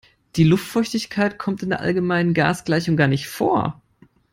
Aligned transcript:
Die 0.35 0.45
Luftfeuchtigkeit 0.45 1.37
kommt 1.37 1.61
in 1.61 1.69
der 1.69 1.79
allgemeinen 1.81 2.33
Gasgleichung 2.33 2.97
gar 2.97 3.07
nicht 3.07 3.27
vor. 3.29 3.83